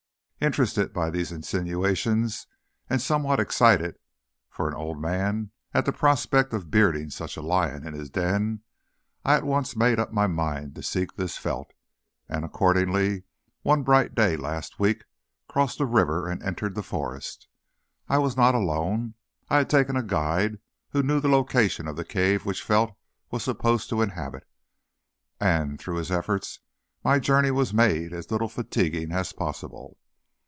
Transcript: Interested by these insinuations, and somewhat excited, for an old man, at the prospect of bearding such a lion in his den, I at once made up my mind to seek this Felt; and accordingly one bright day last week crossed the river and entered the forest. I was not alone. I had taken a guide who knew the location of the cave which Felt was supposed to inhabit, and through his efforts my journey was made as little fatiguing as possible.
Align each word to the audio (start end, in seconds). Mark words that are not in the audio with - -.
Interested 0.43 0.91
by 0.91 1.11
these 1.11 1.31
insinuations, 1.31 2.47
and 2.89 2.99
somewhat 2.99 3.39
excited, 3.39 3.99
for 4.49 4.67
an 4.67 4.73
old 4.73 4.99
man, 4.99 5.51
at 5.71 5.85
the 5.85 5.91
prospect 5.93 6.51
of 6.51 6.71
bearding 6.71 7.11
such 7.11 7.37
a 7.37 7.43
lion 7.43 7.85
in 7.85 7.93
his 7.93 8.09
den, 8.09 8.63
I 9.23 9.35
at 9.35 9.43
once 9.43 9.75
made 9.75 9.99
up 9.99 10.11
my 10.11 10.25
mind 10.25 10.73
to 10.73 10.81
seek 10.81 11.13
this 11.15 11.37
Felt; 11.37 11.73
and 12.27 12.43
accordingly 12.43 13.25
one 13.61 13.83
bright 13.83 14.15
day 14.15 14.35
last 14.35 14.79
week 14.79 15.03
crossed 15.47 15.77
the 15.77 15.85
river 15.85 16.27
and 16.27 16.41
entered 16.41 16.73
the 16.73 16.81
forest. 16.81 17.47
I 18.09 18.17
was 18.17 18.35
not 18.35 18.55
alone. 18.55 19.13
I 19.47 19.57
had 19.57 19.69
taken 19.69 19.95
a 19.95 20.01
guide 20.01 20.57
who 20.89 21.03
knew 21.03 21.19
the 21.19 21.27
location 21.29 21.87
of 21.87 21.97
the 21.97 22.03
cave 22.03 22.47
which 22.47 22.63
Felt 22.63 22.95
was 23.29 23.43
supposed 23.43 23.89
to 23.89 24.01
inhabit, 24.01 24.47
and 25.39 25.77
through 25.79 25.97
his 25.97 26.09
efforts 26.09 26.61
my 27.03 27.19
journey 27.19 27.51
was 27.51 27.75
made 27.75 28.11
as 28.11 28.31
little 28.31 28.49
fatiguing 28.49 29.11
as 29.11 29.33
possible. 29.33 29.99